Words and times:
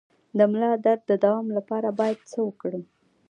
د 0.37 0.39
ملا 0.51 0.71
درد 0.85 1.01
د 1.07 1.11
دوام 1.23 1.47
لپاره 1.57 1.89
باید 1.99 2.19
څه 2.31 2.37
وکړم؟ 2.47 2.83